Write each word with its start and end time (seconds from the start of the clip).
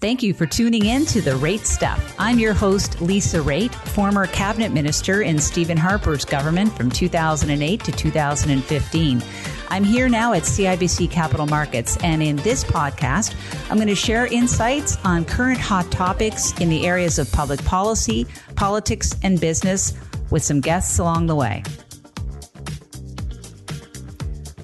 Thank 0.00 0.22
you 0.22 0.32
for 0.32 0.46
tuning 0.46 0.86
in 0.86 1.06
to 1.06 1.20
The 1.20 1.32
Raitt 1.32 1.66
Stuff. 1.66 2.14
I'm 2.20 2.38
your 2.38 2.54
host, 2.54 3.00
Lisa 3.00 3.38
Raitt, 3.38 3.74
former 3.74 4.28
cabinet 4.28 4.70
minister 4.70 5.22
in 5.22 5.40
Stephen 5.40 5.76
Harper's 5.76 6.24
government 6.24 6.72
from 6.76 6.88
2008 6.88 7.82
to 7.82 7.90
2015. 7.90 9.22
I'm 9.70 9.82
here 9.82 10.08
now 10.08 10.34
at 10.34 10.44
CIBC 10.44 11.10
Capital 11.10 11.46
Markets, 11.46 11.96
and 12.04 12.22
in 12.22 12.36
this 12.36 12.62
podcast, 12.62 13.34
I'm 13.68 13.76
going 13.76 13.88
to 13.88 13.96
share 13.96 14.28
insights 14.28 14.96
on 15.04 15.24
current 15.24 15.58
hot 15.58 15.90
topics 15.90 16.56
in 16.60 16.68
the 16.68 16.86
areas 16.86 17.18
of 17.18 17.32
public 17.32 17.64
policy, 17.64 18.24
politics, 18.54 19.16
and 19.24 19.40
business 19.40 19.94
with 20.30 20.44
some 20.44 20.60
guests 20.60 21.00
along 21.00 21.26
the 21.26 21.34
way. 21.34 21.64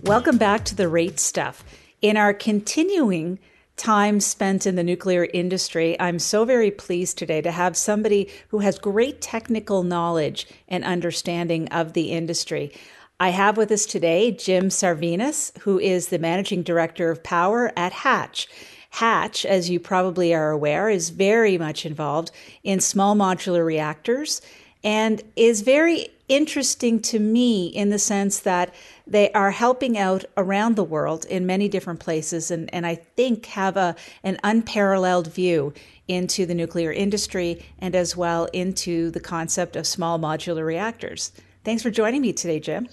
Welcome 0.05 0.39
back 0.39 0.65
to 0.67 0.77
The 0.77 0.85
Raitt 0.85 1.19
Stuff. 1.19 1.65
In 2.03 2.17
our 2.17 2.33
continuing 2.33 3.41
time 3.77 4.21
spent 4.21 4.67
in 4.67 4.77
the 4.77 4.85
nuclear 4.85 5.29
industry, 5.33 5.99
I'm 6.01 6.19
so 6.19 6.45
very 6.45 6.71
pleased 6.71 7.19
today 7.19 7.41
to 7.43 7.51
have 7.51 7.77
somebody 7.77 8.31
who 8.49 8.61
has 8.61 8.79
great 8.79 9.21
technical 9.21 9.83
knowledge 9.83 10.47
and 10.69 10.85
understanding 10.85 11.69
of 11.69 11.93
the 11.93 12.13
industry. 12.13 12.73
I 13.21 13.31
have 13.31 13.57
with 13.57 13.71
us 13.71 13.87
today 13.87 14.33
Jim 14.33 14.69
Sarvinis, 14.69 15.57
who 15.61 15.79
is 15.79 16.09
the 16.09 16.19
managing 16.19 16.63
director 16.63 17.11
of 17.11 17.23
power 17.23 17.73
at 17.77 17.93
Hatch. 17.93 18.49
Hatch, 18.91 19.45
as 19.45 19.71
you 19.71 19.81
probably 19.81 20.33
are 20.33 20.51
aware, 20.51 20.89
is 20.89 21.11
very 21.11 21.59
much 21.59 21.85
involved 21.85 22.31
in 22.63 22.79
small 22.81 23.17
modular 23.17 23.65
reactors 23.65 24.41
and 24.85 25.21
is 25.35 25.63
very 25.63 26.09
interesting 26.29 27.01
to 27.01 27.19
me 27.19 27.67
in 27.67 27.91
the 27.91 27.99
sense 27.99 28.41
that 28.41 28.75
they 29.07 29.31
are 29.33 29.51
helping 29.51 29.99
out 29.99 30.25
around 30.37 30.77
the 30.77 30.85
world 30.85 31.25
in 31.27 31.47
many 31.47 31.69
different 31.69 32.01
places 32.01 32.51
and, 32.51 32.73
and 32.73 32.87
I 32.87 32.95
think 32.95 33.47
have 33.47 33.77
a 33.77 33.95
an 34.23 34.39
unparalleled 34.43 35.33
view 35.33 35.75
into 36.09 36.47
the 36.47 36.55
nuclear 36.55 36.93
industry 36.93 37.65
and 37.79 37.95
as 37.95 38.17
well 38.17 38.47
into 38.53 39.11
the 39.11 39.21
concept 39.21 39.77
of 39.77 39.87
small 39.87 40.19
modular 40.19 40.65
reactors. 40.65 41.33
Thanks 41.65 41.83
for 41.83 41.91
joining 41.91 42.21
me 42.21 42.33
today, 42.33 42.61
Jim. 42.61 42.89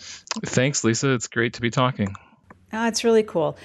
Thanks, 0.45 0.84
Lisa. 0.84 1.13
It's 1.13 1.28
great 1.28 1.53
to 1.53 1.61
be 1.61 1.69
talking. 1.69 2.16
Oh, 2.72 2.88
it's 2.88 3.03
really 3.03 3.23
cool. 3.23 3.58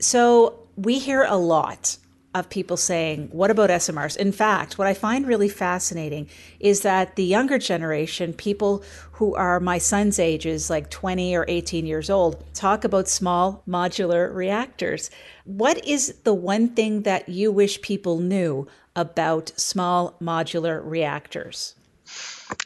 So 0.00 0.66
we 0.76 0.98
hear 0.98 1.22
a 1.22 1.36
lot 1.36 1.96
of 2.34 2.50
people 2.50 2.76
saying, 2.76 3.28
What 3.32 3.50
about 3.50 3.70
SMRs? 3.70 4.16
In 4.16 4.32
fact, 4.32 4.78
what 4.78 4.86
I 4.86 4.94
find 4.94 5.26
really 5.26 5.48
fascinating 5.48 6.28
is 6.60 6.82
that 6.82 7.16
the 7.16 7.24
younger 7.24 7.58
generation, 7.58 8.32
people 8.32 8.84
who 9.12 9.34
are 9.34 9.60
my 9.60 9.78
son's 9.78 10.18
ages, 10.18 10.70
like 10.70 10.90
20 10.90 11.34
or 11.36 11.44
18 11.48 11.86
years 11.86 12.10
old, 12.10 12.44
talk 12.54 12.84
about 12.84 13.08
small 13.08 13.62
modular 13.68 14.32
reactors. 14.34 15.10
What 15.44 15.84
is 15.86 16.14
the 16.24 16.34
one 16.34 16.68
thing 16.68 17.02
that 17.02 17.28
you 17.28 17.50
wish 17.50 17.80
people 17.80 18.18
knew 18.18 18.68
about 18.94 19.52
small 19.56 20.16
modular 20.20 20.80
reactors? 20.84 21.74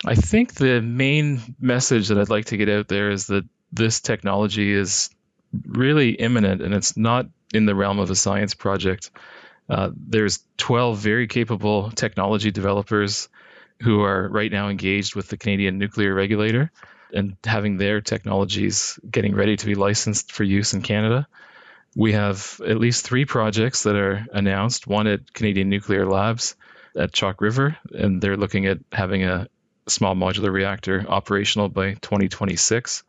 I 0.05 0.15
think 0.15 0.55
the 0.55 0.81
main 0.81 1.41
message 1.61 2.09
that 2.09 2.19
I'd 2.19 2.31
like 2.31 2.47
to 2.47 2.57
get 2.57 2.69
out 2.69 2.89
there 2.89 3.11
is 3.11 3.27
that 3.27 3.45
this 3.73 4.01
technology 4.01 4.73
is 4.73 5.11
really 5.67 6.11
imminent 6.11 6.63
and 6.63 6.75
it's 6.75 6.97
not 6.97 7.27
in 7.53 7.67
the 7.67 7.75
realm 7.75 7.99
of 7.99 8.11
a 8.11 8.15
science 8.15 8.55
project. 8.55 9.11
Uh, 9.69 9.91
there's 9.95 10.41
12 10.59 10.99
very 10.99 11.27
capable 11.27 11.91
technology 11.91 12.51
developers 12.51 13.29
who 13.81 14.03
are 14.03 14.29
right 14.29 14.51
now 14.51 14.69
engaged 14.69 15.15
with 15.15 15.29
the 15.29 15.37
Canadian 15.37 15.79
nuclear 15.79 16.15
regulator 16.15 16.71
and 17.13 17.37
having 17.45 17.77
their 17.77 18.01
technologies 18.01 18.99
getting 19.09 19.35
ready 19.35 19.57
to 19.57 19.67
be 19.67 19.75
licensed 19.75 20.33
for 20.33 20.45
use 20.45 20.73
in 20.73 20.83
Canada. 20.83 21.27
We 21.95 22.13
have 22.13 22.61
at 22.67 22.79
least 22.79 23.05
three 23.05 23.27
projects 23.27 23.83
that 23.83 23.97
are 23.97 24.27
announced 24.33 24.87
one 24.87 25.07
at 25.07 25.33
Canadian 25.33 25.69
Nuclear 25.69 26.07
Labs 26.07 26.57
at 26.97 27.13
Chalk 27.13 27.41
River, 27.41 27.77
and 27.93 28.21
they're 28.21 28.37
looking 28.37 28.67
at 28.67 28.79
having 28.93 29.25
a 29.25 29.49
small 29.89 30.15
modular 30.15 30.53
reactor 30.53 31.05
operational 31.07 31.69
by 31.69 31.95
2026. 31.95 33.03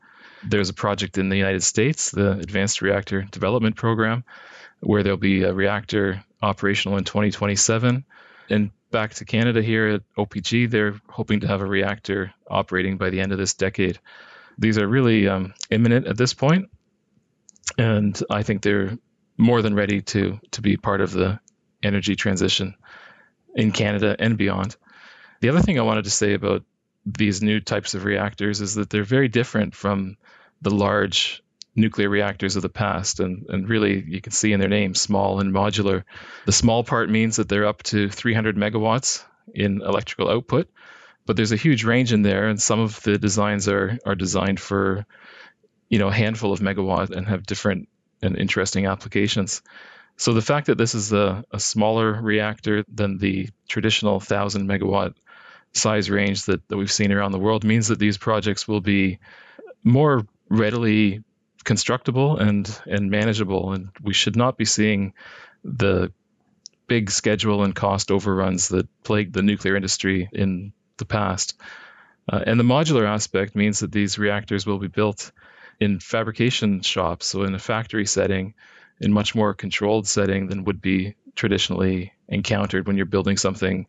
There's 0.45 0.69
a 0.69 0.73
project 0.73 1.17
in 1.17 1.29
the 1.29 1.37
United 1.37 1.63
States, 1.63 2.11
the 2.11 2.31
Advanced 2.31 2.81
Reactor 2.81 3.21
Development 3.31 3.75
Program, 3.75 4.25
where 4.83 5.03
there'll 5.03 5.17
be 5.17 5.43
a 5.43 5.53
reactor 5.53 6.23
operational 6.41 6.97
in 6.97 7.03
2027. 7.03 8.05
And 8.49 8.71
back 8.91 9.15
to 9.15 9.25
Canada 9.25 9.61
here 9.61 9.87
at 9.87 10.01
OPG, 10.17 10.69
they're 10.69 10.99
hoping 11.07 11.39
to 11.41 11.47
have 11.47 11.61
a 11.61 11.65
reactor 11.65 12.33
operating 12.49 12.97
by 12.97 13.09
the 13.09 13.21
end 13.21 13.31
of 13.31 13.37
this 13.37 13.53
decade. 13.53 13.99
These 14.57 14.77
are 14.77 14.87
really 14.87 15.27
um, 15.27 15.53
imminent 15.69 16.05
at 16.05 16.17
this 16.17 16.33
point, 16.33 16.69
and 17.77 18.21
I 18.29 18.43
think 18.43 18.61
they're 18.61 18.97
more 19.37 19.63
than 19.63 19.73
ready 19.73 20.01
to 20.01 20.39
to 20.51 20.61
be 20.61 20.77
part 20.77 21.01
of 21.01 21.11
the 21.11 21.39
energy 21.81 22.15
transition 22.15 22.75
in 23.55 23.71
Canada 23.71 24.15
and 24.19 24.37
beyond. 24.37 24.75
The 25.41 25.49
other 25.49 25.61
thing 25.61 25.79
I 25.79 25.83
wanted 25.83 26.05
to 26.05 26.11
say 26.11 26.33
about 26.33 26.63
these 27.05 27.41
new 27.41 27.59
types 27.59 27.95
of 27.95 28.05
reactors 28.05 28.61
is 28.61 28.75
that 28.75 28.89
they're 28.89 29.03
very 29.03 29.27
different 29.27 29.75
from 29.75 30.17
the 30.61 30.73
large 30.73 31.42
nuclear 31.75 32.09
reactors 32.09 32.55
of 32.55 32.61
the 32.61 32.69
past. 32.69 33.19
And, 33.19 33.45
and 33.49 33.67
really, 33.67 34.03
you 34.05 34.21
can 34.21 34.31
see 34.31 34.53
in 34.53 34.59
their 34.59 34.69
name, 34.69 34.95
small 34.95 35.39
and 35.39 35.53
modular. 35.53 36.03
The 36.45 36.51
small 36.51 36.83
part 36.83 37.09
means 37.09 37.37
that 37.37 37.49
they're 37.49 37.65
up 37.65 37.83
to 37.83 38.09
300 38.09 38.55
megawatts 38.55 39.23
in 39.53 39.81
electrical 39.81 40.29
output, 40.29 40.69
but 41.25 41.35
there's 41.35 41.51
a 41.51 41.57
huge 41.57 41.83
range 41.83 42.13
in 42.13 42.21
there, 42.21 42.47
and 42.47 42.61
some 42.61 42.79
of 42.79 43.01
the 43.03 43.17
designs 43.17 43.67
are, 43.67 43.97
are 44.05 44.15
designed 44.15 44.59
for 44.59 45.05
you 45.89 45.99
know 45.99 46.07
a 46.07 46.13
handful 46.13 46.51
of 46.51 46.59
megawatt 46.59 47.11
and 47.11 47.27
have 47.27 47.45
different 47.45 47.87
and 48.21 48.37
interesting 48.37 48.85
applications. 48.85 49.61
So 50.15 50.33
the 50.33 50.41
fact 50.41 50.67
that 50.67 50.77
this 50.77 50.95
is 50.95 51.11
a, 51.11 51.43
a 51.51 51.59
smaller 51.59 52.19
reactor 52.21 52.83
than 52.87 53.17
the 53.17 53.49
traditional 53.67 54.13
1,000 54.13 54.67
megawatt 54.67 55.15
size 55.73 56.09
range 56.09 56.45
that, 56.45 56.67
that 56.67 56.77
we've 56.77 56.91
seen 56.91 57.11
around 57.11 57.31
the 57.31 57.39
world 57.39 57.63
means 57.63 57.87
that 57.87 57.99
these 57.99 58.17
projects 58.17 58.67
will 58.67 58.79
be 58.79 59.19
more 59.83 60.25
readily 60.49 61.23
constructible 61.63 62.37
and 62.37 62.69
and 62.85 63.09
manageable, 63.09 63.73
and 63.73 63.89
we 64.01 64.13
should 64.13 64.35
not 64.35 64.57
be 64.57 64.65
seeing 64.65 65.13
the 65.63 66.11
big 66.87 67.09
schedule 67.09 67.63
and 67.63 67.75
cost 67.75 68.11
overruns 68.11 68.69
that 68.69 68.87
plagued 69.03 69.33
the 69.33 69.41
nuclear 69.41 69.75
industry 69.75 70.29
in 70.31 70.73
the 70.97 71.05
past. 71.05 71.55
Uh, 72.31 72.41
and 72.45 72.59
the 72.59 72.63
modular 72.63 73.05
aspect 73.05 73.55
means 73.55 73.79
that 73.79 73.91
these 73.91 74.17
reactors 74.17 74.65
will 74.65 74.79
be 74.79 74.87
built 74.87 75.31
in 75.79 75.99
fabrication 75.99 76.81
shops, 76.81 77.27
so 77.27 77.43
in 77.43 77.55
a 77.55 77.59
factory 77.59 78.05
setting, 78.05 78.53
in 78.99 79.11
much 79.11 79.35
more 79.35 79.53
controlled 79.53 80.07
setting 80.07 80.47
than 80.47 80.63
would 80.65 80.81
be 80.81 81.15
traditionally 81.35 82.13
encountered 82.27 82.87
when 82.87 82.95
you're 82.95 83.05
building 83.05 83.37
something 83.37 83.87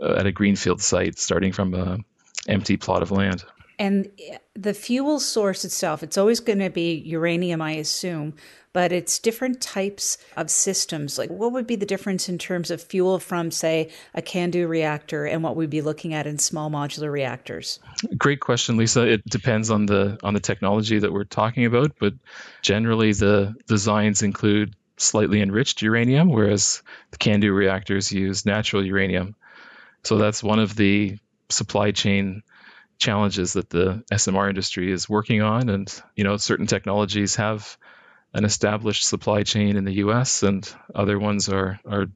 uh, 0.00 0.14
at 0.14 0.26
a 0.26 0.32
greenfield 0.32 0.82
site, 0.82 1.18
starting 1.18 1.52
from 1.52 1.74
an 1.74 2.04
empty 2.48 2.76
plot 2.76 3.02
of 3.02 3.10
land. 3.10 3.44
And 3.78 4.10
eh, 4.18 4.38
the 4.54 4.74
fuel 4.74 5.20
source 5.20 5.64
itself, 5.64 6.02
it's 6.02 6.18
always 6.18 6.40
going 6.40 6.58
to 6.58 6.70
be 6.70 6.94
uranium, 6.94 7.60
I 7.62 7.72
assume, 7.72 8.34
but 8.72 8.92
it's 8.92 9.18
different 9.18 9.60
types 9.60 10.18
of 10.36 10.50
systems. 10.50 11.18
Like, 11.18 11.30
what 11.30 11.52
would 11.52 11.66
be 11.66 11.76
the 11.76 11.86
difference 11.86 12.28
in 12.28 12.38
terms 12.38 12.70
of 12.70 12.82
fuel 12.82 13.18
from, 13.18 13.50
say, 13.50 13.90
a 14.14 14.22
CANDU 14.22 14.68
reactor 14.68 15.26
and 15.26 15.42
what 15.42 15.56
we'd 15.56 15.70
be 15.70 15.82
looking 15.82 16.14
at 16.14 16.26
in 16.26 16.38
small 16.38 16.70
modular 16.70 17.10
reactors? 17.10 17.78
Great 18.16 18.40
question, 18.40 18.76
Lisa. 18.76 19.06
It 19.06 19.24
depends 19.26 19.70
on 19.70 19.86
the 19.86 20.18
on 20.22 20.34
the 20.34 20.40
technology 20.40 20.98
that 20.98 21.12
we're 21.12 21.24
talking 21.24 21.66
about, 21.66 21.92
but 21.98 22.14
generally 22.62 23.12
the 23.12 23.54
designs 23.66 24.22
include 24.22 24.74
slightly 24.96 25.40
enriched 25.40 25.82
uranium, 25.82 26.30
whereas 26.30 26.82
the 27.10 27.18
CANDU 27.18 27.54
reactors 27.54 28.12
use 28.12 28.46
natural 28.46 28.84
uranium. 28.84 29.34
So 30.04 30.18
that's 30.18 30.42
one 30.42 30.58
of 30.58 30.74
the 30.74 31.18
supply 31.48 31.90
chain 31.90 32.42
challenges 33.02 33.54
that 33.54 33.68
the 33.68 34.04
SMR 34.10 34.48
industry 34.48 34.90
is 34.90 35.08
working 35.08 35.42
on. 35.42 35.68
And, 35.68 36.02
you 36.16 36.24
know, 36.24 36.36
certain 36.36 36.66
technologies 36.66 37.36
have 37.36 37.76
an 38.32 38.44
established 38.44 39.04
supply 39.04 39.42
chain 39.42 39.76
in 39.76 39.84
the 39.84 39.94
US 40.04 40.42
and 40.42 40.72
other 40.94 41.18
ones 41.18 41.48
are, 41.48 41.78
are 41.86 42.06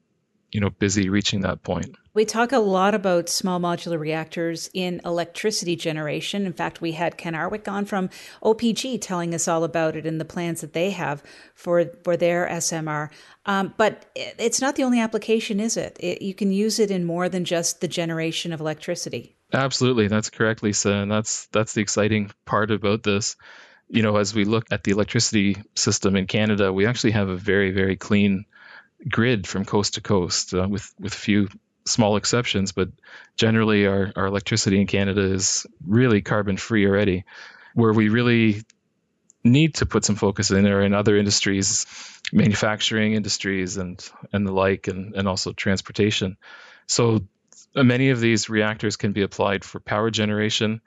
you 0.53 0.61
know, 0.61 0.71
busy 0.71 1.11
reaching 1.11 1.41
that 1.41 1.63
point. 1.63 1.97
We 2.15 2.25
talk 2.25 2.53
a 2.53 2.59
lot 2.59 2.95
about 2.95 3.29
small 3.29 3.61
modular 3.61 3.99
reactors 3.99 4.71
in 4.73 5.03
electricity 5.05 5.77
generation. 5.77 6.47
In 6.47 6.55
fact, 6.55 6.81
we 6.81 6.93
had 6.93 7.19
Ken 7.19 7.35
Hartwick 7.35 7.71
on 7.71 7.85
from 7.85 8.09
OPG 8.43 9.01
telling 9.03 9.35
us 9.35 9.49
all 9.49 9.65
about 9.65 9.97
it 9.97 10.07
and 10.07 10.19
the 10.19 10.25
plans 10.25 10.63
that 10.63 10.73
they 10.73 10.93
have 10.93 11.23
for 11.55 11.85
for 12.05 12.17
their 12.17 12.49
SMR. 12.49 13.11
Um, 13.45 13.75
but 13.77 14.07
it's 14.15 14.61
not 14.61 14.77
the 14.77 14.85
only 14.85 15.01
application, 15.01 15.61
is 15.61 15.77
it? 15.77 15.97
it? 16.01 16.23
You 16.23 16.33
can 16.33 16.53
use 16.53 16.79
it 16.79 16.91
in 16.91 17.05
more 17.05 17.29
than 17.29 17.45
just 17.45 17.83
the 17.83 17.89
generation 17.89 18.53
of 18.53 18.61
electricity. 18.61 19.36
Absolutely, 19.53 20.09
that's 20.09 20.31
correct, 20.31 20.63
Lisa, 20.63 20.93
and 20.93 21.11
that's 21.11 21.47
that's 21.49 21.73
the 21.73 21.81
exciting 21.81 22.31
part 22.45 22.71
about 22.71 23.03
this. 23.03 23.37
You 23.89 24.03
know, 24.03 24.17
as 24.17 24.35
we 24.35 24.45
look 24.45 24.67
at 24.73 24.83
the 24.83 24.91
electricity 24.91 25.57
system 25.75 26.17
in 26.17 26.27
Canada, 26.27 26.73
we 26.73 26.87
actually 26.87 27.13
have 27.13 27.29
a 27.29 27.37
very 27.37 27.71
very 27.71 27.97
clean 27.97 28.45
grid 29.09 29.47
from 29.47 29.65
coast 29.65 29.95
to 29.95 30.01
coast, 30.03 30.55
uh, 30.55 30.67
with 30.69 30.93
with 30.99 31.15
a 31.15 31.19
few 31.19 31.49
small 31.87 32.17
exceptions, 32.17 32.73
but 32.73 32.91
generally 33.37 33.87
our, 33.87 34.13
our 34.17 34.27
electricity 34.27 34.81
in 34.81 34.87
Canada 34.89 35.23
is 35.23 35.67
really 35.87 36.23
carbon 36.23 36.57
free 36.57 36.87
already. 36.87 37.25
Where 37.75 37.93
we 37.93 38.09
really 38.09 38.63
need 39.45 39.77
to 39.77 39.87
put 39.87 40.05
some 40.05 40.17
focus 40.17 40.51
in 40.51 40.65
there 40.65 40.83
in 40.83 40.95
other 40.95 41.17
industries, 41.17 41.87
manufacturing 42.33 43.15
industries 43.15 43.77
and 43.77 44.05
and 44.33 44.47
the 44.47 44.53
like, 44.53 44.89
and, 44.89 45.15
and 45.15 45.29
also 45.29 45.53
transportation. 45.53 46.37
So 46.89 47.21
Uh, 47.77 47.85
many 47.85 48.11
of 48.11 48.21
these 48.21 48.49
reactors 48.49 48.97
can 48.97 49.13
be 49.13 49.23
applied 49.23 49.65
for 49.65 49.81
power 49.81 50.11
generation, 50.11 50.81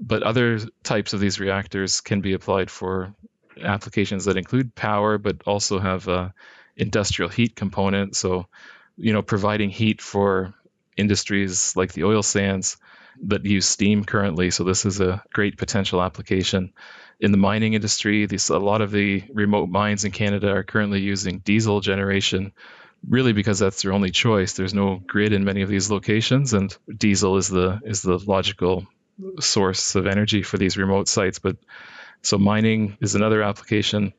but 0.00 0.22
other 0.22 0.58
types 0.82 1.12
of 1.12 1.20
these 1.20 1.38
reactors 1.38 2.00
can 2.00 2.22
be 2.22 2.32
applied 2.32 2.70
for 2.70 3.14
applications 3.62 4.24
that 4.24 4.38
include 4.38 4.74
power, 4.74 5.18
but 5.18 5.42
also 5.46 5.78
have 5.78 6.08
a 6.08 6.32
industrial 6.76 7.28
heat 7.28 7.54
component. 7.54 8.16
So, 8.16 8.46
you 8.96 9.12
know, 9.12 9.20
providing 9.22 9.68
heat 9.68 10.00
for 10.00 10.54
industries 10.96 11.76
like 11.76 11.92
the 11.92 12.04
oil 12.04 12.22
sands 12.22 12.78
that 13.26 13.44
use 13.44 13.66
steam 13.66 14.04
currently. 14.04 14.50
So 14.50 14.64
this 14.64 14.86
is 14.86 15.00
a 15.00 15.22
great 15.32 15.58
potential 15.58 16.00
application. 16.02 16.72
In 17.18 17.32
the 17.32 17.38
mining 17.38 17.74
industry, 17.74 18.24
these, 18.24 18.48
a 18.48 18.58
lot 18.58 18.80
of 18.80 18.90
the 18.90 19.22
remote 19.30 19.68
mines 19.68 20.06
in 20.06 20.12
Canada 20.12 20.50
are 20.52 20.62
currently 20.62 21.00
using 21.00 21.40
diesel 21.40 21.80
generation 21.80 22.52
really 23.08 23.32
because 23.32 23.58
that's 23.58 23.82
their 23.82 23.92
only 23.92 24.10
choice. 24.10 24.52
There's 24.52 24.74
no 24.74 25.00
grid 25.06 25.32
in 25.32 25.44
many 25.44 25.62
of 25.62 25.68
these 25.68 25.90
locations, 25.90 26.52
and 26.52 26.76
diesel 26.94 27.36
is 27.36 27.48
the 27.48 27.80
is 27.84 28.02
the 28.02 28.18
logical 28.18 28.86
source 29.38 29.94
of 29.94 30.06
energy 30.06 30.42
for 30.42 30.58
these 30.58 30.76
remote 30.76 31.08
sites. 31.08 31.38
But 31.38 31.56
so 32.22 32.38
mining 32.38 32.96
is 33.00 33.14
another 33.14 33.42
application. 33.42 34.12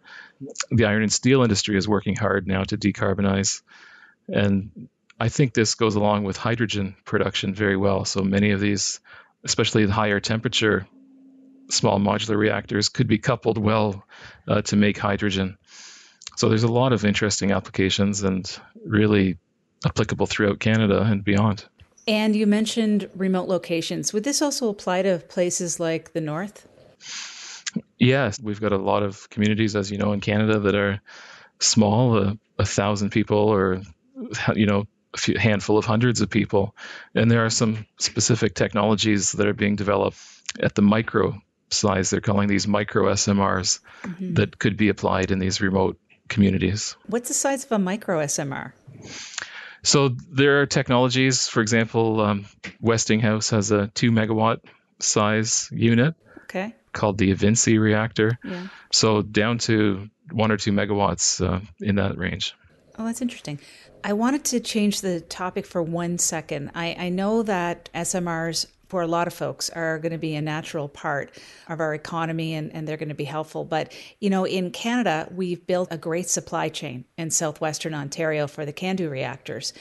The 0.72 0.86
iron 0.86 1.04
and 1.04 1.14
steel 1.14 1.44
industry 1.44 1.78
is 1.78 1.88
working 1.88 2.16
hard 2.16 2.48
now 2.48 2.64
to 2.64 2.78
decarbonize, 2.78 3.62
and 4.28 4.90
I 5.20 5.30
think 5.30 5.54
this 5.54 5.76
goes 5.76 5.96
along 5.96 6.24
with 6.24 6.38
hydrogen 6.38 6.96
production 7.06 7.54
very 7.54 7.78
well. 7.78 8.06
So 8.06 8.22
many 8.22 8.52
of 8.52 8.60
these, 8.60 9.00
especially 9.44 9.86
the 9.86 9.94
higher 9.94 10.20
temperature 10.20 10.88
small 11.70 12.00
modular 12.00 12.38
reactors, 12.38 12.90
could 12.90 13.08
be 13.08 13.20
coupled 13.20 13.58
well 13.58 14.04
uh, 14.48 14.64
to 14.64 14.76
make 14.76 14.98
hydrogen. 14.98 15.58
So 16.42 16.50
there's 16.50 16.64
a 16.64 16.72
lot 16.72 16.92
of 16.92 17.06
interesting 17.06 17.52
applications 17.52 18.24
and 18.24 18.52
really 18.84 19.38
applicable 19.86 20.26
throughout 20.26 20.60
Canada 20.60 21.04
and 21.04 21.24
beyond. 21.24 21.66
And 22.08 22.36
you 22.36 22.48
mentioned 22.48 23.08
remote 23.16 23.48
locations. 23.48 24.12
Would 24.12 24.24
this 24.24 24.42
also 24.42 24.68
apply 24.68 25.04
to 25.04 25.20
places 25.20 25.80
like 25.80 26.14
the 26.14 26.20
north? 26.22 26.68
Yes, 28.00 28.40
we've 28.42 28.60
got 28.60 28.72
a 28.72 28.80
lot 28.80 29.04
of 29.04 29.30
communities, 29.30 29.76
as 29.76 29.92
you 29.92 30.00
know, 30.00 30.14
in 30.14 30.20
Canada 30.20 30.58
that 30.62 30.74
are 30.74 31.00
small, 31.60 32.18
uh, 32.18 32.34
a 32.58 32.66
thousand 32.66 33.12
people, 33.12 33.38
or 33.38 33.84
you 34.56 34.66
know, 34.66 34.88
a 35.14 35.18
few, 35.20 35.38
handful 35.38 35.78
of 35.78 35.86
hundreds 35.86 36.22
of 36.22 36.32
people, 36.32 36.76
and 37.14 37.30
there 37.30 37.46
are 37.46 37.52
some 37.52 37.86
specific 38.00 38.56
technologies 38.56 39.34
that 39.34 39.46
are 39.46 39.54
being 39.54 39.76
developed 39.76 40.18
at 40.60 40.74
the 40.74 40.82
micro 40.82 41.40
size. 41.70 42.10
They're 42.10 42.20
calling 42.20 42.48
these 42.48 42.68
micro 42.68 43.14
SMRs 43.14 43.80
mm-hmm. 44.02 44.34
that 44.34 44.58
could 44.58 44.76
be 44.76 44.90
applied 44.90 45.30
in 45.30 45.38
these 45.38 45.62
remote 45.62 46.00
communities. 46.32 46.96
What's 47.06 47.28
the 47.28 47.36
size 47.36 47.64
of 47.66 47.72
a 47.72 47.78
micro 47.78 48.20
SMR? 48.20 48.72
So 49.84 50.10
there 50.32 50.62
are 50.62 50.66
technologies. 50.66 51.48
For 51.48 51.62
example, 51.62 52.22
um, 52.22 52.46
Westinghouse 52.80 53.50
has 53.52 53.72
a 53.72 53.88
two 53.88 54.12
megawatt 54.12 54.62
size 55.00 55.70
unit. 55.72 56.16
Okay. 56.44 56.74
Called 56.94 57.18
the 57.18 57.34
eVinci 57.34 57.80
reactor. 57.80 58.40
Yeah. 58.44 58.68
So 58.92 59.22
down 59.22 59.60
to 59.60 60.10
one 60.32 60.52
or 60.52 60.58
two 60.58 60.72
megawatts 60.72 61.46
uh, 61.46 61.60
in 61.80 61.96
that 61.96 62.18
range. 62.18 62.56
Oh, 62.98 63.06
that's 63.06 63.22
interesting. 63.22 63.60
I 64.04 64.14
wanted 64.14 64.44
to 64.46 64.60
change 64.60 65.02
the 65.02 65.22
topic 65.22 65.66
for 65.66 65.82
one 65.82 66.18
second. 66.18 66.72
I, 66.76 66.96
I 66.98 67.10
know 67.10 67.44
that 67.44 67.90
SMRs 67.94 68.66
for 68.92 69.02
a 69.02 69.08
lot 69.08 69.26
of 69.26 69.34
folks 69.34 69.70
are 69.70 70.00
going 70.00 70.12
to 70.12 70.18
be 70.18 70.36
a 70.36 70.42
natural 70.42 70.90
part 70.90 71.40
of 71.70 71.80
our 71.80 71.94
economy 71.94 72.56
and, 72.56 72.76
and 72.76 72.86
they're 72.86 72.98
going 72.98 73.08
to 73.08 73.16
be 73.16 73.24
helpful. 73.24 73.64
But, 73.64 73.94
you 74.20 74.30
know, 74.30 74.46
in 74.46 74.70
Canada, 74.70 75.30
we've 75.34 75.66
built 75.66 75.88
a 75.92 75.98
great 75.98 76.28
supply 76.28 76.68
chain 76.68 77.06
in 77.18 77.32
southwestern 77.32 77.94
Ontario 77.94 78.48
for 78.48 78.66
the 78.66 78.74
CANDU 78.74 79.10
reactors 79.10 79.72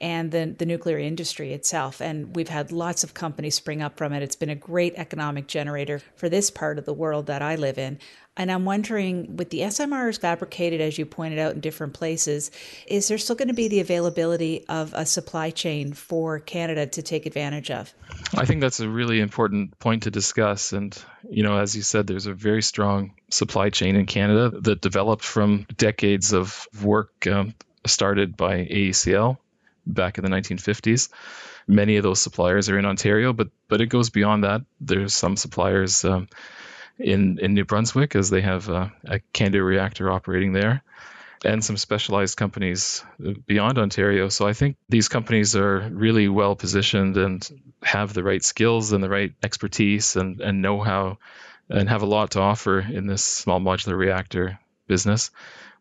and 0.00 0.30
the, 0.30 0.54
the 0.56 0.66
nuclear 0.66 0.98
industry 0.98 1.52
itself. 1.52 2.00
And 2.00 2.34
we've 2.34 2.48
had 2.48 2.72
lots 2.72 3.04
of 3.04 3.14
companies 3.14 3.54
spring 3.54 3.82
up 3.82 3.96
from 3.96 4.12
it. 4.12 4.22
It's 4.22 4.36
been 4.36 4.50
a 4.50 4.54
great 4.54 4.94
economic 4.96 5.46
generator 5.46 6.00
for 6.16 6.28
this 6.28 6.50
part 6.50 6.78
of 6.78 6.84
the 6.84 6.94
world 6.94 7.26
that 7.26 7.42
I 7.42 7.56
live 7.56 7.78
in. 7.78 7.98
And 8.36 8.52
I'm 8.52 8.64
wondering, 8.64 9.36
with 9.36 9.50
the 9.50 9.60
SMRs 9.62 10.20
fabricated, 10.20 10.80
as 10.80 10.96
you 10.96 11.04
pointed 11.04 11.40
out, 11.40 11.54
in 11.54 11.60
different 11.60 11.94
places, 11.94 12.52
is 12.86 13.08
there 13.08 13.18
still 13.18 13.34
going 13.34 13.48
to 13.48 13.54
be 13.54 13.66
the 13.66 13.80
availability 13.80 14.64
of 14.68 14.94
a 14.94 15.04
supply 15.04 15.50
chain 15.50 15.92
for 15.92 16.38
Canada 16.38 16.86
to 16.86 17.02
take 17.02 17.26
advantage 17.26 17.72
of? 17.72 17.92
I 18.36 18.44
think 18.44 18.60
that's 18.60 18.78
a 18.78 18.88
really 18.88 19.18
important 19.18 19.76
point 19.80 20.04
to 20.04 20.12
discuss. 20.12 20.72
And, 20.72 20.96
you 21.28 21.42
know, 21.42 21.58
as 21.58 21.74
you 21.74 21.82
said, 21.82 22.06
there's 22.06 22.26
a 22.26 22.32
very 22.32 22.62
strong 22.62 23.14
supply 23.28 23.70
chain 23.70 23.96
in 23.96 24.06
Canada 24.06 24.56
that 24.60 24.80
developed 24.80 25.24
from 25.24 25.66
decades 25.76 26.32
of 26.32 26.68
work 26.80 27.26
um, 27.26 27.54
started 27.86 28.36
by 28.36 28.58
AECL 28.58 29.36
back 29.88 30.18
in 30.18 30.24
the 30.24 30.30
1950s. 30.30 31.08
Many 31.66 31.96
of 31.96 32.02
those 32.02 32.20
suppliers 32.20 32.68
are 32.68 32.78
in 32.78 32.86
Ontario, 32.86 33.32
but 33.32 33.48
but 33.68 33.80
it 33.80 33.86
goes 33.86 34.10
beyond 34.10 34.44
that. 34.44 34.62
There's 34.80 35.14
some 35.14 35.36
suppliers 35.36 36.04
um, 36.04 36.28
in 36.98 37.38
in 37.38 37.54
New 37.54 37.64
Brunswick 37.64 38.14
as 38.16 38.30
they 38.30 38.40
have 38.40 38.68
a, 38.68 38.92
a 39.04 39.20
CANDU 39.34 39.64
reactor 39.64 40.10
operating 40.10 40.52
there, 40.52 40.82
and 41.44 41.64
some 41.64 41.76
specialized 41.76 42.36
companies 42.36 43.04
beyond 43.46 43.78
Ontario. 43.78 44.28
So 44.28 44.46
I 44.46 44.52
think 44.52 44.76
these 44.88 45.08
companies 45.08 45.56
are 45.56 45.80
really 45.80 46.28
well 46.28 46.56
positioned 46.56 47.16
and 47.16 47.48
have 47.82 48.14
the 48.14 48.22
right 48.22 48.42
skills 48.42 48.92
and 48.92 49.02
the 49.02 49.10
right 49.10 49.32
expertise 49.42 50.16
and 50.16 50.40
and 50.40 50.62
know 50.62 50.80
how 50.80 51.18
and 51.70 51.88
have 51.88 52.02
a 52.02 52.06
lot 52.06 52.32
to 52.32 52.40
offer 52.40 52.80
in 52.80 53.06
this 53.06 53.24
small 53.24 53.60
modular 53.60 53.96
reactor 53.96 54.58
business. 54.86 55.30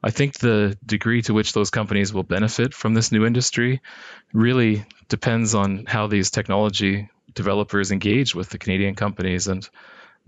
I 0.04 0.12
think 0.12 0.38
the 0.38 0.78
degree 0.86 1.22
to 1.24 1.34
which 1.34 1.54
those 1.54 1.70
companies 1.70 2.14
will 2.14 2.24
benefit 2.24 2.74
from 2.74 2.94
this 2.94 3.12
new 3.12 3.26
industry 3.26 3.82
really 4.34 4.86
depends 5.10 5.56
on 5.56 5.86
how 5.86 6.08
these 6.08 6.30
technology 6.30 7.10
developers 7.34 7.92
engage 7.92 8.36
with 8.36 8.50
the 8.50 8.58
Canadian 8.58 8.96
companies 8.96 9.48
and 9.48 9.68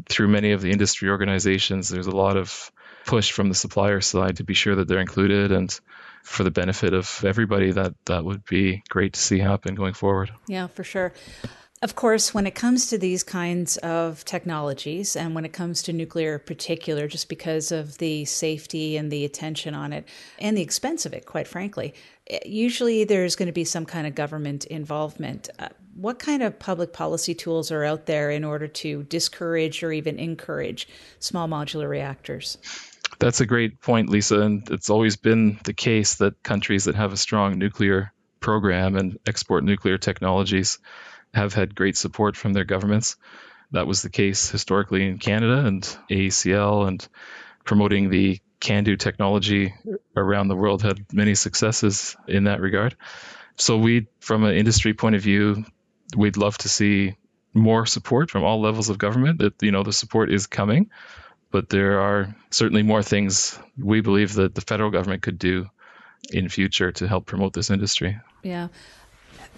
through 0.08 0.30
many 0.30 0.52
of 0.52 0.62
the 0.62 0.72
industry 0.72 1.10
organizations, 1.10 1.90
there's 1.90 2.08
a 2.08 2.16
lot 2.16 2.38
of 2.38 2.72
push 3.06 3.32
from 3.32 3.50
the 3.50 3.56
supplier 3.56 4.02
side 4.02 4.38
to 4.38 4.44
be 4.44 4.54
sure 4.54 4.76
that 4.76 4.88
they're 4.88 5.00
included 5.00 5.52
and 5.52 5.80
for 6.24 6.44
the 6.44 6.52
benefit 6.52 6.94
of 6.94 7.24
everybody 7.26 7.72
that 7.72 7.94
that 8.06 8.24
would 8.24 8.46
be 8.46 8.84
great 8.90 9.14
to 9.14 9.20
see 9.20 9.40
happen 9.40 9.76
going 9.76 9.94
forward. 9.94 10.32
Yeah, 10.48 10.68
for 10.68 10.84
sure. 10.84 11.14
Of 11.82 11.96
course, 11.96 12.34
when 12.34 12.46
it 12.46 12.56
comes 12.56 12.88
to 12.88 12.98
these 12.98 13.24
kinds 13.24 13.78
of 13.78 14.26
technologies 14.26 15.16
and 15.16 15.34
when 15.34 15.46
it 15.46 15.54
comes 15.54 15.82
to 15.84 15.94
nuclear 15.94 16.34
in 16.34 16.42
particular, 16.42 17.08
just 17.08 17.30
because 17.30 17.72
of 17.72 17.98
the 18.00 18.26
safety 18.26 18.98
and 18.98 19.10
the 19.10 19.24
attention 19.24 19.74
on 19.74 19.94
it 19.94 20.06
and 20.40 20.58
the 20.58 20.62
expense 20.62 21.06
of 21.06 21.14
it, 21.14 21.26
quite 21.26 21.48
frankly, 21.48 21.94
usually 22.46 23.06
there's 23.06 23.38
going 23.38 23.48
to 23.48 23.54
be 23.54 23.64
some 23.64 23.86
kind 23.86 24.06
of 24.06 24.14
government 24.14 24.66
involvement. 24.66 25.50
Uh, 25.58 25.70
what 25.96 26.20
kind 26.20 26.44
of 26.44 26.60
public 26.60 26.92
policy 26.92 27.34
tools 27.34 27.72
are 27.72 27.86
out 27.86 28.08
there 28.08 28.30
in 28.30 28.44
order 28.44 28.68
to 28.68 29.04
discourage 29.04 29.82
or 29.82 29.94
even 29.94 30.20
encourage 30.20 30.86
small 31.20 31.48
modular 31.48 31.88
reactors? 31.88 32.58
That's 33.20 33.40
a 33.40 33.46
great 33.46 33.80
point, 33.80 34.10
Lisa. 34.10 34.42
And 34.42 34.70
it's 34.70 34.90
always 34.90 35.16
been 35.16 35.62
the 35.64 35.74
case 35.74 36.16
that 36.16 36.44
countries 36.44 36.86
that 36.86 36.96
have 36.96 37.14
a 37.14 37.18
strong 37.18 37.58
nuclear 37.58 38.12
program 38.42 38.98
and 38.98 39.18
export 39.26 39.64
nuclear 39.64 39.98
technologies 39.98 40.80
have 41.34 41.54
had 41.54 41.76
great 41.76 41.98
support 41.98 42.36
from 42.36 42.54
their 42.54 42.66
governments. 42.66 43.16
That 43.72 43.88
was 43.88 44.02
the 44.02 44.10
case 44.10 44.50
historically 44.50 45.08
in 45.08 45.20
Canada 45.20 45.66
and 45.66 45.84
AECL 46.10 46.88
and 46.88 47.08
promoting 47.64 48.10
the 48.10 48.40
CANDU 48.62 48.98
technology 48.98 49.74
around 50.16 50.48
the 50.48 50.56
world 50.56 50.82
had 50.82 51.14
many 51.14 51.36
successes 51.36 52.18
in 52.28 52.46
that 52.46 52.62
regard. 52.62 52.96
So 53.56 53.78
we, 53.78 54.08
from 54.20 54.44
an 54.44 54.56
industry 54.56 54.94
point 54.94 55.16
of 55.16 55.22
view, 55.22 55.66
we'd 56.16 56.38
love 56.38 56.58
to 56.60 56.70
see 56.70 57.16
more 57.54 57.86
support 57.86 58.32
from 58.32 58.44
all 58.44 58.62
levels 58.62 58.90
of 58.90 58.98
government. 58.98 59.40
That 59.40 59.62
you 59.62 59.72
know 59.72 59.84
the 59.84 59.94
support 59.94 60.32
is 60.32 60.48
coming, 60.48 60.90
but 61.52 61.70
there 61.70 62.00
are 62.02 62.36
certainly 62.50 62.84
more 62.84 63.04
things 63.04 63.58
we 63.78 64.02
believe 64.02 64.34
that 64.34 64.56
the 64.56 64.62
federal 64.62 64.92
government 64.92 65.22
could 65.22 65.40
do 65.40 65.68
in 66.32 66.50
future 66.50 66.92
to 66.94 67.08
help 67.08 67.26
promote 67.26 67.54
this 67.54 67.70
industry. 67.70 68.20
Yeah 68.44 68.70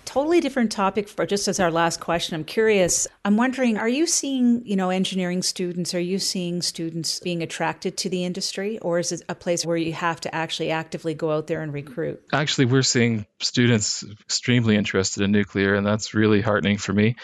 totally 0.06 0.42
different 0.42 0.72
topic 0.72 1.08
for 1.08 1.26
just 1.26 1.48
as 1.48 1.60
our 1.60 1.72
last 1.72 2.00
question. 2.00 2.36
I'm 2.36 2.44
curious 2.44 3.08
i'm 3.24 3.38
wondering 3.38 3.78
are 3.78 3.88
you 3.88 4.08
seeing 4.08 4.66
you 4.66 4.76
know 4.76 4.90
engineering 4.90 5.42
students 5.42 5.94
are 5.94 6.00
you 6.00 6.20
seeing 6.20 6.62
students 6.62 7.20
being 7.20 7.44
attracted 7.44 7.98
to 7.98 8.10
the 8.10 8.26
industry 8.26 8.80
or 8.80 9.00
is 9.00 9.12
it 9.12 9.22
a 9.30 9.36
place 9.36 9.66
where 9.66 9.78
you 9.78 9.94
have 9.94 10.20
to 10.20 10.34
actually 10.34 10.72
actively 10.72 11.14
go 11.14 11.32
out 11.32 11.48
there 11.48 11.62
and 11.62 11.72
recruit? 11.72 12.22
Actually 12.34 12.66
we're 12.66 12.82
seeing 12.82 13.26
students 13.40 14.04
extremely 14.22 14.76
interested 14.76 15.24
in 15.24 15.32
nuclear 15.32 15.76
and 15.76 15.86
that's 15.86 16.14
really 16.14 16.42
heartening 16.42 16.78
for 16.78 16.94
me. 16.94 17.16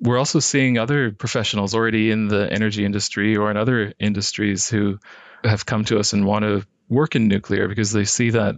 We're 0.00 0.18
also 0.18 0.40
seeing 0.40 0.78
other 0.78 1.10
professionals 1.10 1.74
already 1.74 2.10
in 2.10 2.28
the 2.28 2.50
energy 2.52 2.84
industry 2.84 3.36
or 3.36 3.50
in 3.50 3.56
other 3.56 3.94
industries 3.98 4.68
who 4.68 4.98
have 5.42 5.66
come 5.66 5.84
to 5.86 5.98
us 5.98 6.12
and 6.12 6.26
want 6.26 6.44
to 6.44 6.66
work 6.88 7.16
in 7.16 7.28
nuclear 7.28 7.66
because 7.66 7.92
they 7.92 8.04
see 8.04 8.30
that 8.30 8.56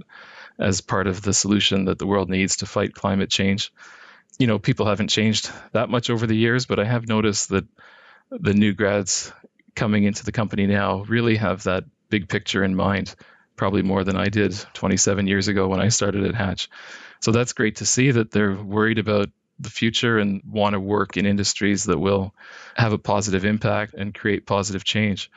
as 0.58 0.80
part 0.80 1.06
of 1.06 1.22
the 1.22 1.32
solution 1.32 1.86
that 1.86 1.98
the 1.98 2.06
world 2.06 2.28
needs 2.28 2.56
to 2.56 2.66
fight 2.66 2.94
climate 2.94 3.30
change. 3.30 3.72
You 4.38 4.46
know, 4.46 4.58
people 4.58 4.86
haven't 4.86 5.08
changed 5.08 5.50
that 5.72 5.88
much 5.88 6.10
over 6.10 6.26
the 6.26 6.36
years, 6.36 6.66
but 6.66 6.78
I 6.78 6.84
have 6.84 7.08
noticed 7.08 7.50
that 7.50 7.66
the 8.30 8.54
new 8.54 8.72
grads 8.72 9.32
coming 9.74 10.04
into 10.04 10.24
the 10.24 10.32
company 10.32 10.66
now 10.66 11.04
really 11.04 11.36
have 11.36 11.64
that 11.64 11.84
big 12.10 12.28
picture 12.28 12.64
in 12.64 12.74
mind, 12.74 13.14
probably 13.56 13.82
more 13.82 14.04
than 14.04 14.16
I 14.16 14.28
did 14.28 14.52
27 14.74 15.26
years 15.26 15.48
ago 15.48 15.68
when 15.68 15.80
I 15.80 15.88
started 15.88 16.24
at 16.24 16.34
Hatch. 16.34 16.68
So 17.20 17.32
that's 17.32 17.52
great 17.52 17.76
to 17.76 17.86
see 17.86 18.10
that 18.10 18.30
they're 18.30 18.54
worried 18.54 18.98
about 18.98 19.28
the 19.60 19.70
future 19.70 20.18
and 20.18 20.42
want 20.48 20.74
to 20.74 20.80
work 20.80 21.16
in 21.16 21.26
industries 21.26 21.84
that 21.84 21.98
will 21.98 22.34
have 22.74 22.92
a 22.92 22.98
positive 22.98 23.44
impact 23.44 23.94
and 23.94 24.14
create 24.14 24.46
positive 24.46 24.84
change. 24.84 25.30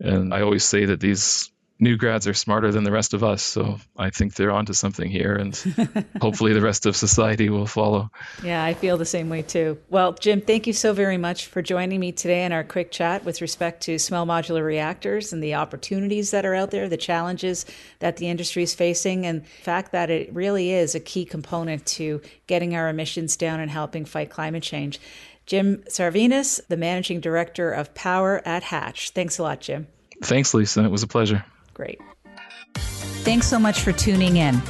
And 0.00 0.32
I 0.32 0.42
always 0.42 0.64
say 0.64 0.86
that 0.86 1.00
these 1.00 1.50
new 1.80 1.96
grads 1.96 2.26
are 2.26 2.34
smarter 2.34 2.70
than 2.70 2.84
the 2.84 2.92
rest 2.92 3.14
of 3.14 3.24
us. 3.24 3.42
So 3.42 3.78
I 3.96 4.10
think 4.10 4.34
they're 4.34 4.52
onto 4.52 4.72
something 4.72 5.10
here, 5.10 5.34
and 5.34 5.54
hopefully 6.20 6.52
the 6.52 6.60
rest 6.60 6.86
of 6.86 6.96
society 6.96 7.50
will 7.50 7.66
follow. 7.66 8.10
Yeah, 8.42 8.64
I 8.64 8.74
feel 8.74 8.96
the 8.96 9.04
same 9.04 9.28
way 9.28 9.42
too. 9.42 9.78
Well, 9.90 10.12
Jim, 10.12 10.40
thank 10.40 10.66
you 10.66 10.72
so 10.72 10.92
very 10.92 11.16
much 11.16 11.46
for 11.46 11.62
joining 11.62 12.00
me 12.00 12.12
today 12.12 12.44
in 12.44 12.52
our 12.52 12.64
quick 12.64 12.90
chat 12.90 13.24
with 13.24 13.40
respect 13.40 13.82
to 13.84 13.98
small 13.98 14.26
modular 14.26 14.64
reactors 14.64 15.32
and 15.32 15.42
the 15.42 15.54
opportunities 15.54 16.30
that 16.30 16.46
are 16.46 16.54
out 16.54 16.70
there, 16.70 16.88
the 16.88 16.96
challenges 16.96 17.66
that 17.98 18.16
the 18.16 18.28
industry 18.28 18.62
is 18.62 18.74
facing, 18.74 19.26
and 19.26 19.42
the 19.42 19.46
fact 19.46 19.92
that 19.92 20.10
it 20.10 20.32
really 20.32 20.72
is 20.72 20.94
a 20.94 21.00
key 21.00 21.24
component 21.24 21.84
to 21.86 22.20
getting 22.46 22.74
our 22.74 22.88
emissions 22.88 23.36
down 23.36 23.60
and 23.60 23.70
helping 23.70 24.04
fight 24.04 24.30
climate 24.30 24.62
change. 24.62 25.00
Jim 25.46 25.82
Sarvinis, 25.88 26.60
the 26.68 26.76
managing 26.76 27.20
director 27.20 27.70
of 27.70 27.94
Power 27.94 28.40
at 28.46 28.62
Hatch. 28.62 29.10
Thanks 29.10 29.38
a 29.38 29.42
lot, 29.42 29.60
Jim. 29.60 29.86
Thanks, 30.22 30.54
Lisa. 30.54 30.84
It 30.84 30.90
was 30.90 31.02
a 31.02 31.06
pleasure. 31.06 31.44
Great. 31.74 32.00
Thanks 33.24 33.46
so 33.46 33.58
much 33.58 33.80
for 33.80 33.92
tuning 33.92 34.36
in. 34.38 34.62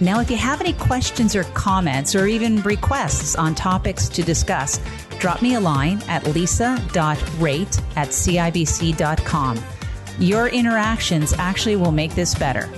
Now, 0.00 0.20
if 0.20 0.30
you 0.30 0.36
have 0.36 0.60
any 0.60 0.72
questions 0.72 1.36
or 1.36 1.44
comments 1.44 2.14
or 2.14 2.26
even 2.26 2.62
requests 2.62 3.36
on 3.36 3.54
topics 3.54 4.08
to 4.10 4.22
discuss, 4.22 4.80
drop 5.18 5.42
me 5.42 5.56
a 5.56 5.60
line 5.60 6.02
at 6.08 6.26
lisa.raitt 6.28 7.82
at 7.96 8.08
cibc.com. 8.08 9.60
Your 10.18 10.48
interactions 10.48 11.34
actually 11.34 11.76
will 11.76 11.92
make 11.92 12.14
this 12.14 12.34
better. 12.34 12.68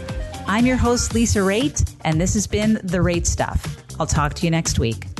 I'm 0.46 0.66
your 0.66 0.76
host, 0.76 1.14
Lisa 1.14 1.38
Raitt, 1.38 1.94
and 2.04 2.20
this 2.20 2.34
has 2.34 2.48
been 2.48 2.74
The 2.82 2.98
Raitt 2.98 3.26
Stuff. 3.26 3.76
I'll 4.00 4.06
talk 4.06 4.34
to 4.34 4.44
you 4.44 4.50
next 4.50 4.80
week. 4.80 5.11